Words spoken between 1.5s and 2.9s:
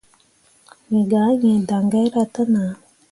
daŋgaira te nah.